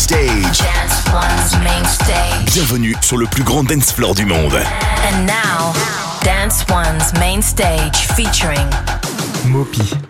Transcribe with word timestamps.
stage. 0.00 0.58
Dance 0.58 1.04
One's 1.12 1.62
main 1.62 1.84
stage. 1.84 2.54
Bienvenue 2.54 2.96
sur 3.02 3.18
le 3.18 3.26
plus 3.26 3.42
grand 3.42 3.64
dance 3.64 3.92
floor 3.92 4.14
du 4.14 4.24
monde. 4.24 4.54
And 4.54 5.26
now, 5.26 5.74
Dance 6.24 6.64
One's 6.70 7.12
main 7.20 7.42
stage 7.42 8.06
featuring 8.16 8.66
Mopi. 9.44 10.09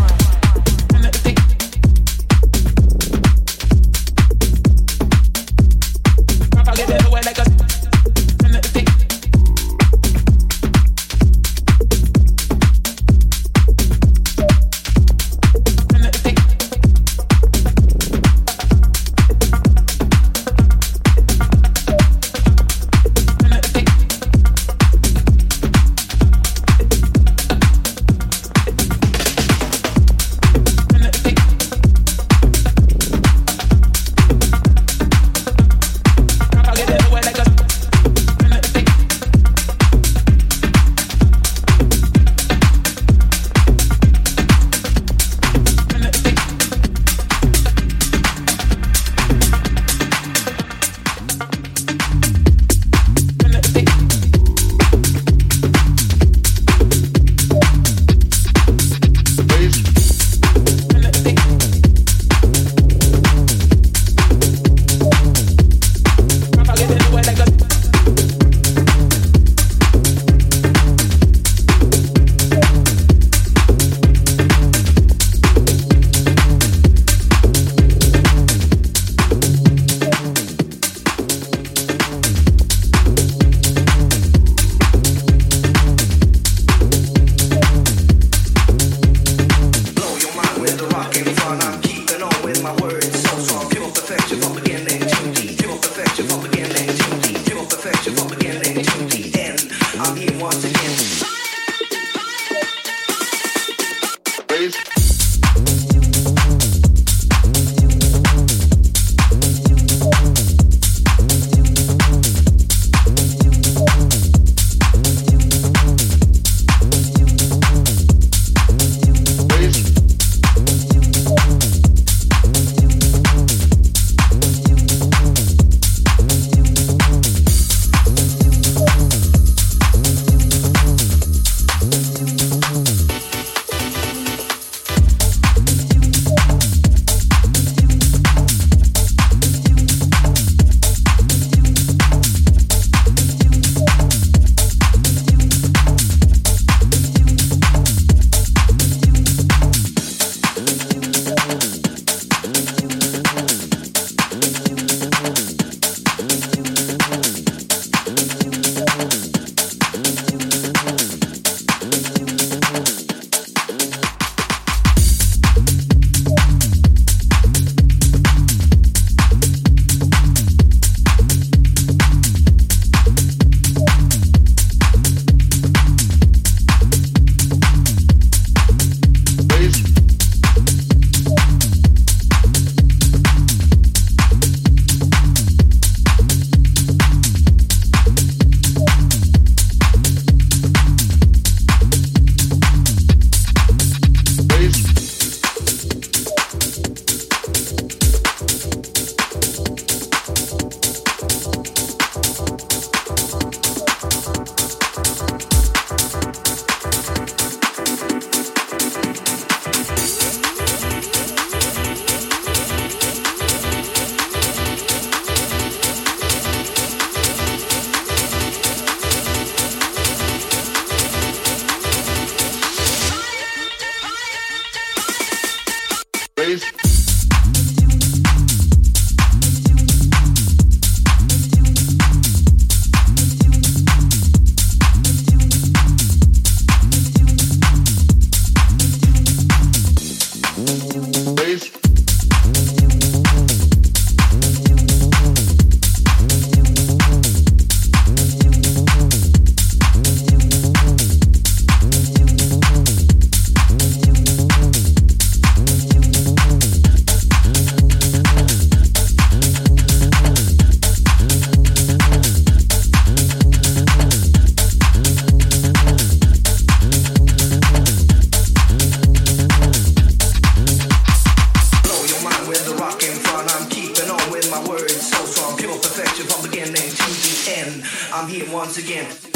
Once 278.71 278.77
again. 278.77 279.30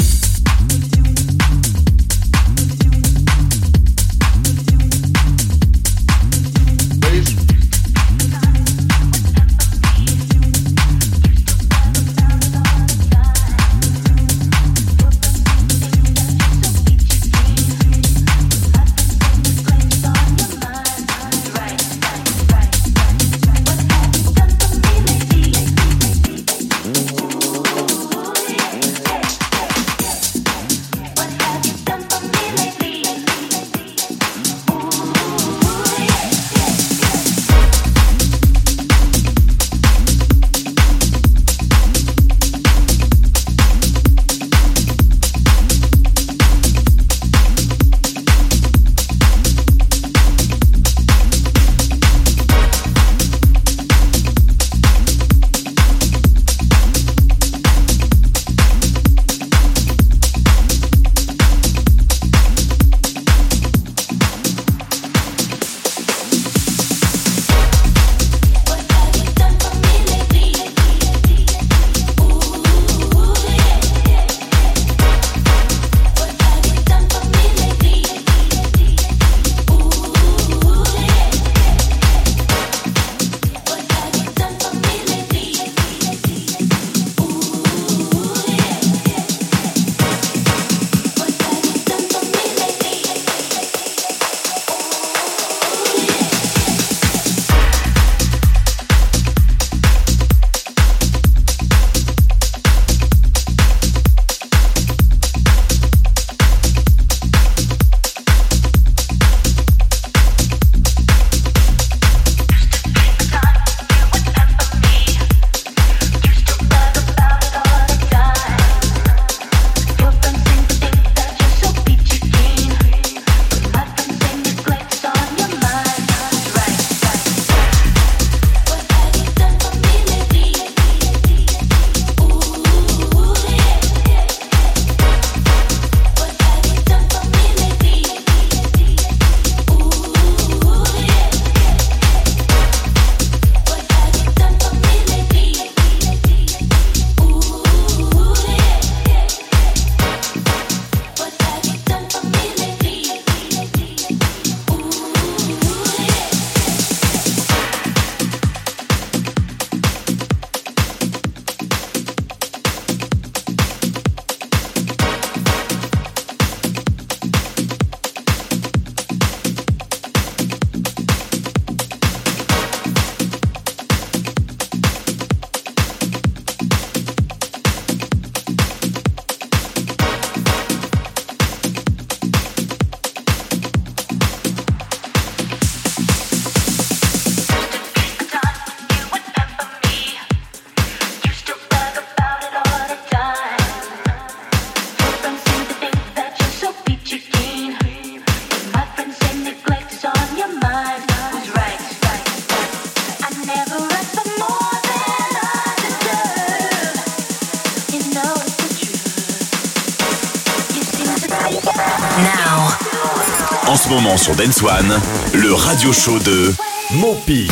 Sur 214.16 214.36
Dance 214.36 214.62
One, 214.62 215.00
le 215.32 215.54
radio 215.54 215.90
show 215.90 216.18
de 216.18 216.52
Mopi. 216.90 217.48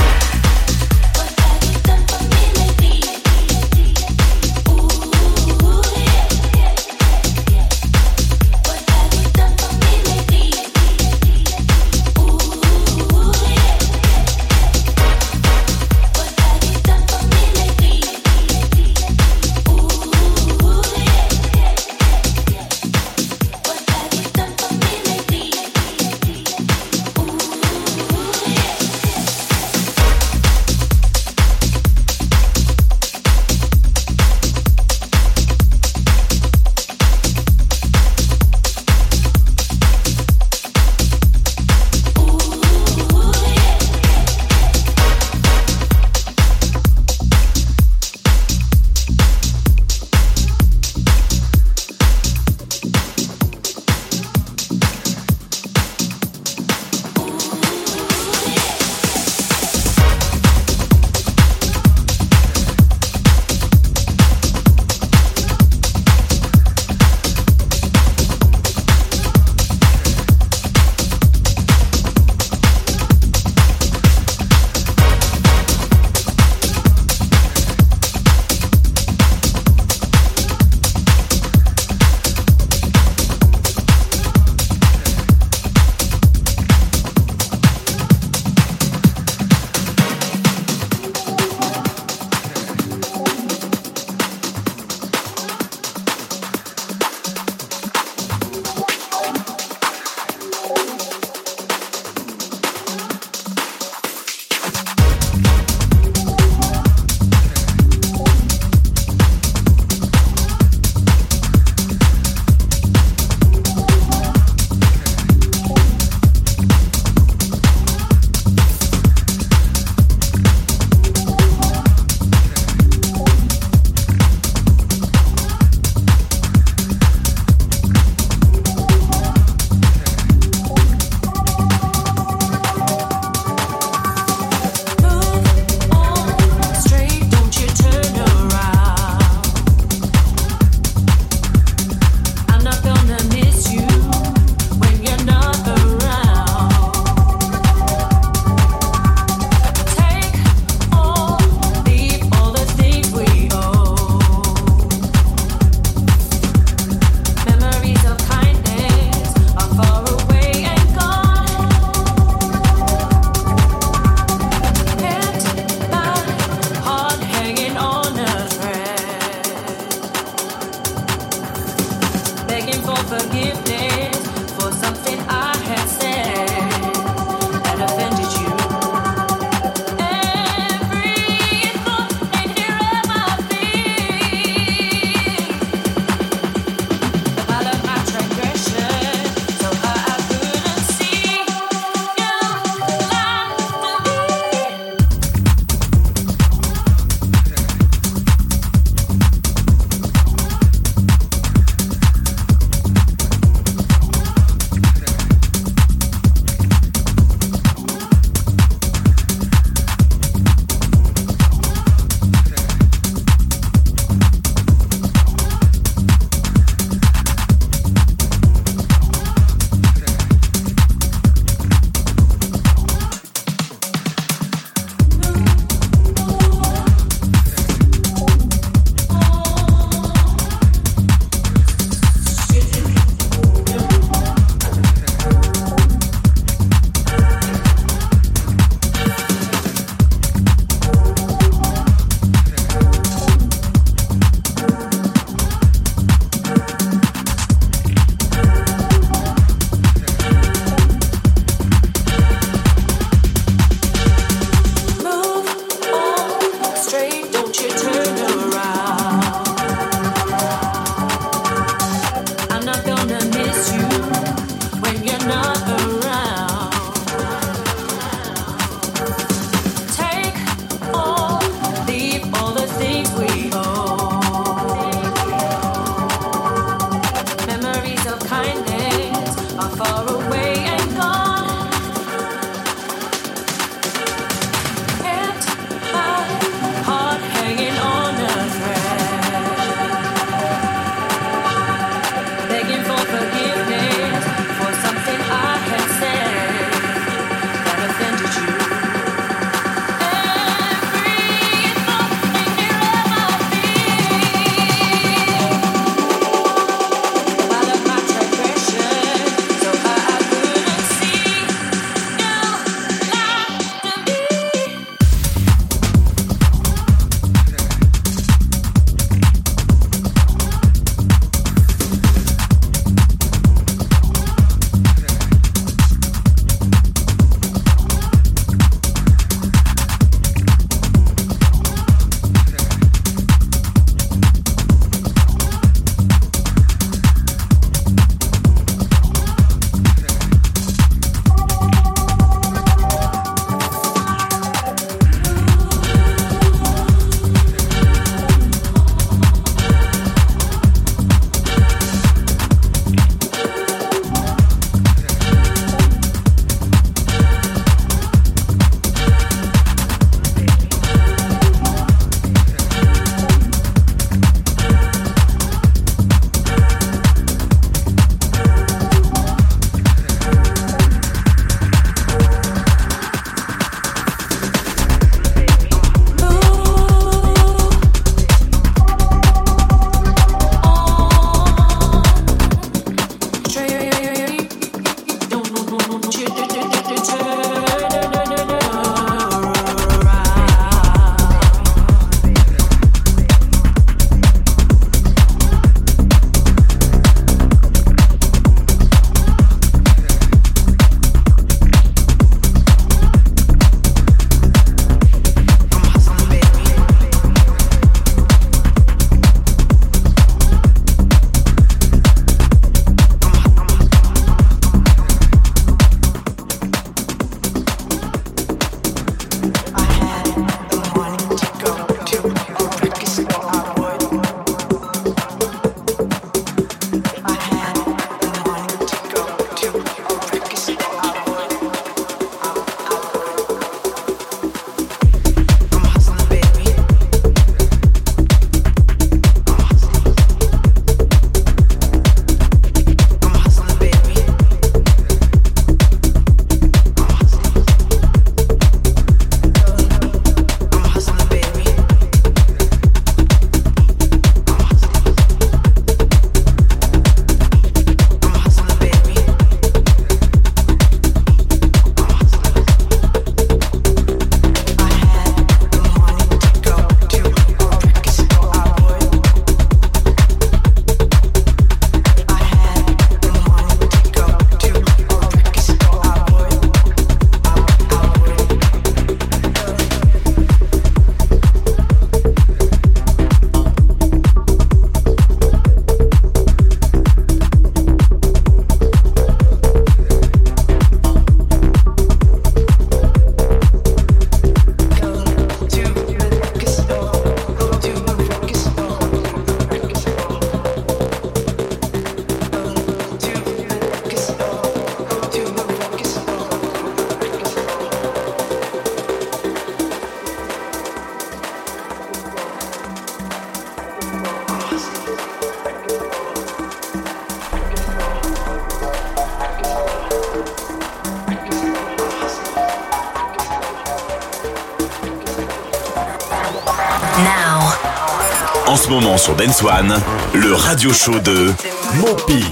Sur 529.24 529.34
Dance 529.36 529.62
One, 529.62 529.94
le 530.34 530.52
radio 530.52 530.92
show 530.92 531.18
de 531.18 531.50
Mopi. 531.94 532.44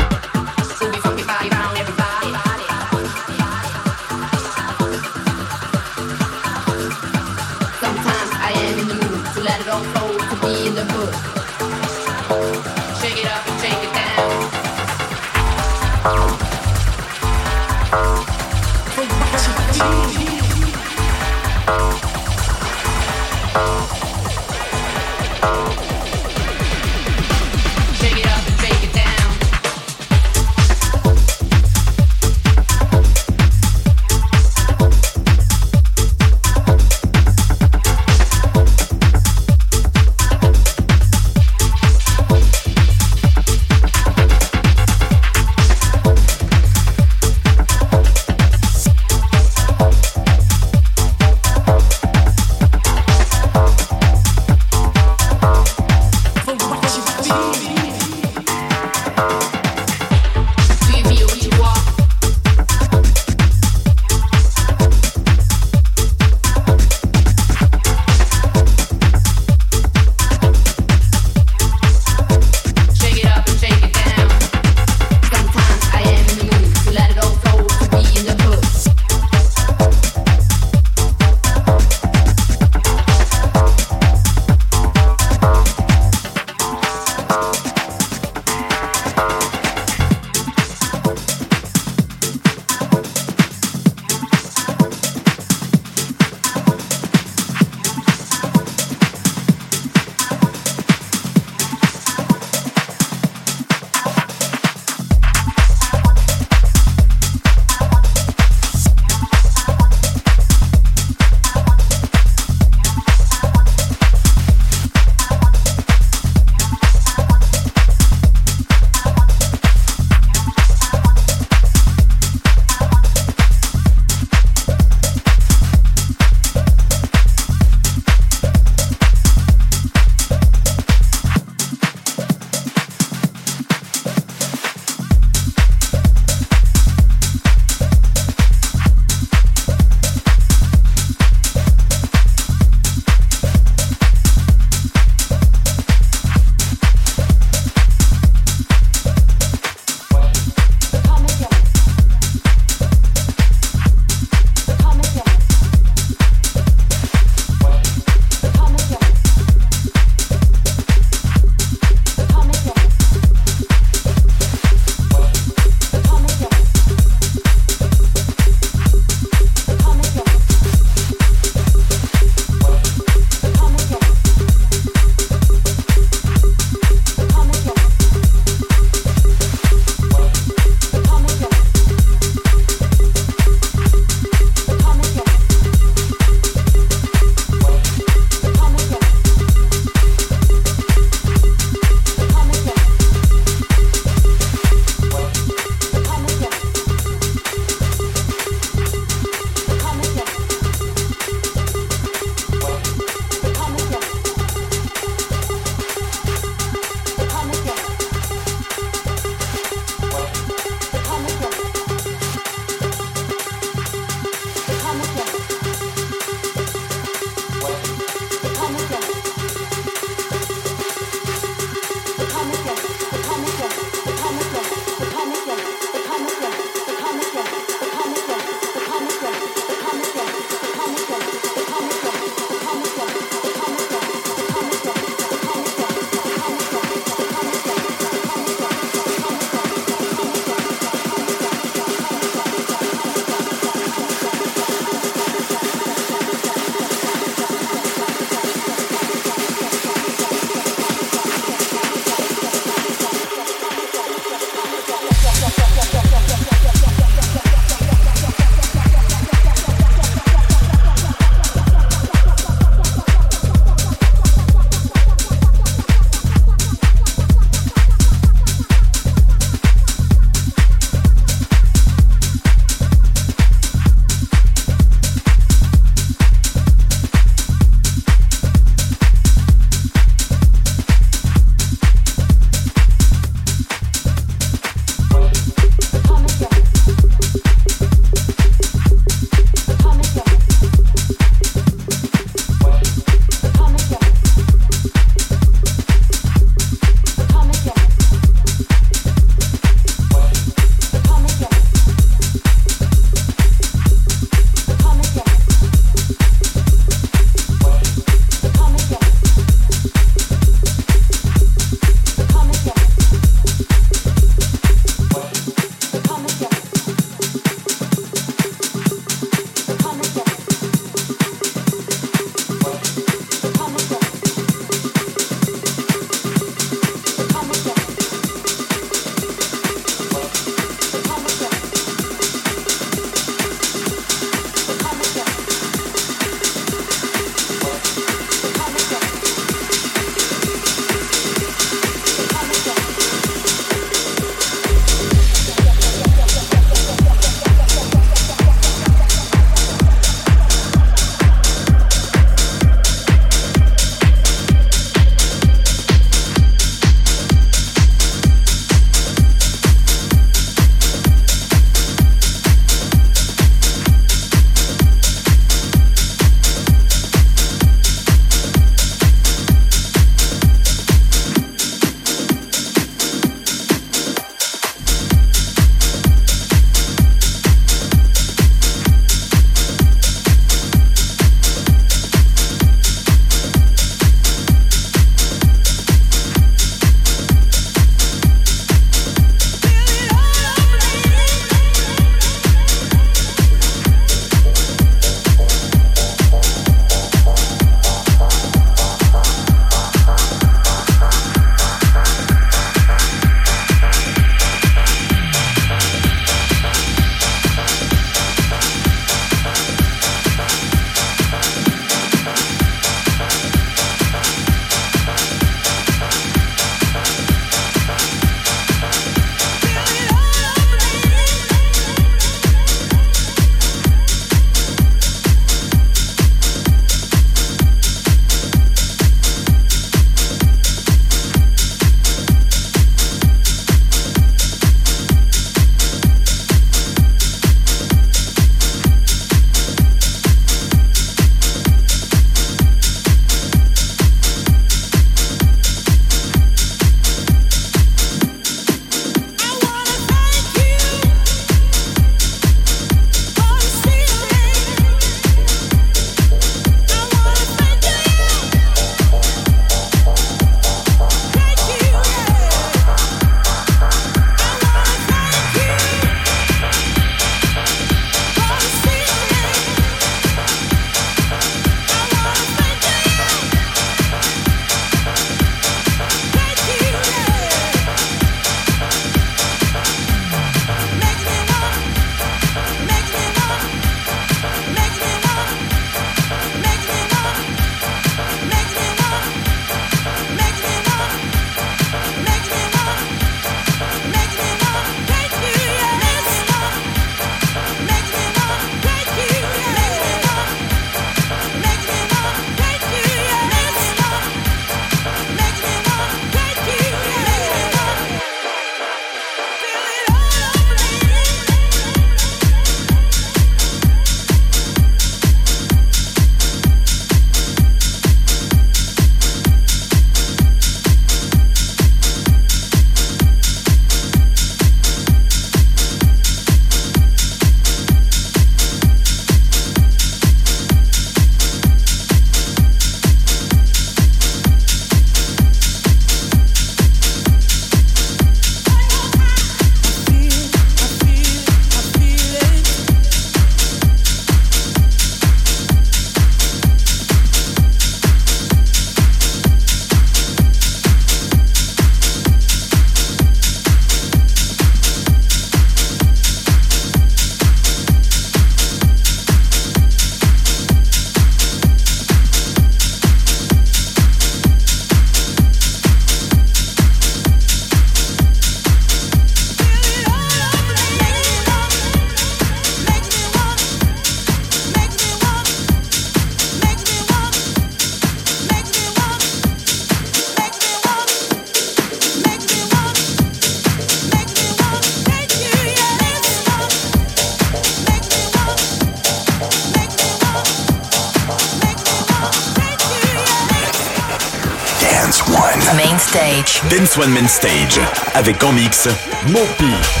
Dance 596.91 597.05
One 597.05 597.13
Main 597.13 597.27
Stage. 597.27 597.79
Avec 598.15 598.43
en 598.43 598.51
mix, 598.51 598.89
Mopi. 599.27 600.00